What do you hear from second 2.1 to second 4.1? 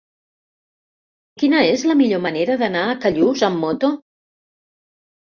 manera d'anar a Callús amb moto?